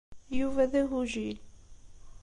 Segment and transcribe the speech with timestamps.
[0.39, 1.37] Yuba d agujil.